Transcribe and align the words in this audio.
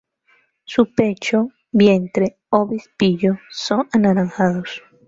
Su 0.63 0.91
pecho, 0.95 1.51
vientre, 1.71 2.39
obispillo 2.49 3.37
son 3.51 3.87
anaranjados. 3.91 4.81